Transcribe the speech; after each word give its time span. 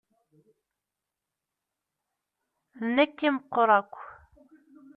D 2.79 2.83
nekk 2.95 3.17
i 3.27 3.29
meqqer 3.35 3.69
akk. 3.79 3.93